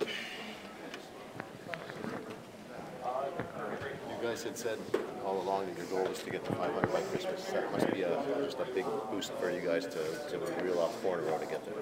[0.00, 0.06] You
[4.22, 4.78] guys had said
[5.24, 7.44] all along that your goal was to get to 500 by Christmas.
[7.46, 9.98] That must be a, just a big boost for you guys to,
[10.30, 11.74] to reel off four in a row to get there.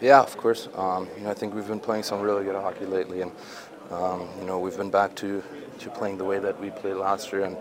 [0.00, 0.68] Yeah, of course.
[0.74, 3.32] Um, you know, I think we've been playing some really good hockey lately, and
[3.90, 5.42] um, you know, we've been back to,
[5.80, 7.56] to playing the way that we played last year, and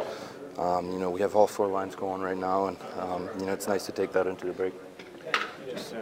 [0.58, 3.54] um, you know, we have all four lines going right now, and um, you know,
[3.54, 4.74] it's nice to take that into the break.
[5.70, 6.00] Just, uh,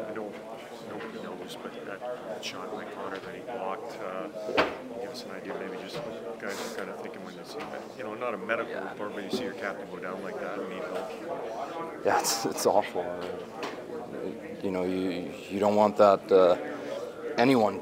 [0.89, 4.27] Nobody knows, but that, that shot by Connor that he blocked, uh,
[5.01, 5.99] give us an idea, maybe just
[6.39, 7.81] guys are kind of thinking when they see that.
[7.97, 10.59] You know, not a medical report, but you see your captain go down like that
[10.59, 11.11] and need help.
[12.05, 13.05] Yeah, it's, it's awful.
[14.63, 16.57] You know, you you don't want that uh,
[17.37, 17.81] anyone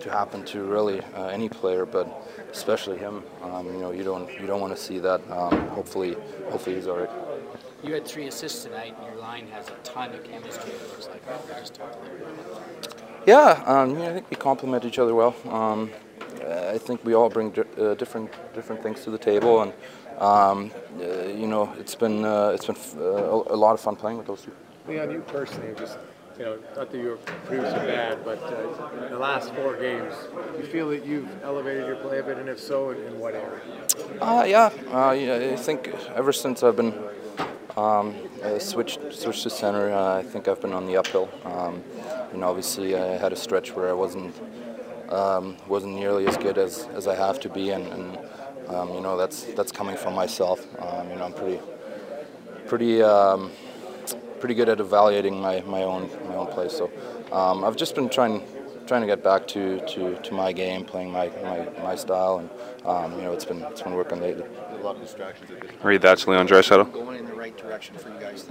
[0.00, 2.06] to happen to really uh, any player, but
[2.52, 3.22] especially him.
[3.42, 5.20] Um, you know, you don't you don't want to see that.
[5.30, 6.16] Um, hopefully,
[6.50, 7.10] hopefully he's all right.
[7.84, 10.72] You had three assists tonight, and your line has a ton of chemistry.
[10.72, 11.22] It looks like.
[11.60, 13.26] Just talk a little bit about that.
[13.26, 15.34] Yeah, um, yeah, I think we complement each other well.
[15.48, 15.90] Um,
[16.46, 19.72] I think we all bring di- uh, different different things to the table, and
[20.18, 20.70] um,
[21.00, 23.96] uh, you know, it's been uh, it's been f- uh, a, a lot of fun
[23.96, 24.52] playing with those two.
[24.88, 25.98] Leon, you personally, just
[26.38, 30.14] you know, not that you were producing bad, but uh, in the last four games,
[30.56, 33.34] you feel that you've elevated your play a bit, and if so, in, in what
[33.34, 33.60] area?
[34.20, 36.94] Uh, yeah, uh, yeah, I think ever since I've been
[37.78, 41.28] um, uh, switched switched to center, uh, I think I've been on the uphill.
[41.44, 41.82] Um,
[42.32, 44.34] and obviously, I had a stretch where I wasn't
[45.10, 48.18] um, wasn't nearly as good as, as I have to be, and, and
[48.68, 50.66] um, you know that's that's coming from myself.
[50.82, 51.60] Um, you know, I'm pretty
[52.66, 53.52] pretty um,
[54.40, 56.68] pretty good at evaluating my, my own my own play.
[56.68, 56.90] So
[57.32, 58.42] I've just been trying
[58.88, 62.50] trying to get back to, to, to my game, playing my, my, my style, and
[62.86, 64.44] um, you know it's been it's been working lately.
[64.70, 65.50] A lot of distractions.
[65.82, 66.90] Read that's Leon Draisaitl.
[66.92, 68.44] going in the right direction for you guys